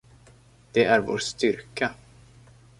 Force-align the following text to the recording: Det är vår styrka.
Det 0.71 0.83
är 0.85 0.99
vår 0.99 1.17
styrka. 1.17 1.93